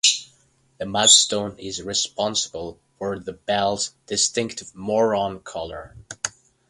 The 0.79 0.85
mudstone 0.85 1.59
is 1.59 1.83
responsible 1.83 2.79
for 2.97 3.19
the 3.19 3.33
Bells' 3.33 3.93
distinctive 4.07 4.73
maroon 4.73 5.41
color. 5.41 5.95